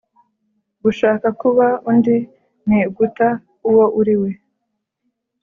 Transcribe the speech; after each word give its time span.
gushaka 0.83 1.27
kuba 1.41 1.67
undi 1.89 2.17
ni 2.67 2.77
uguta 2.89 3.27
uwo 3.69 3.85
uriwe. 3.99 4.29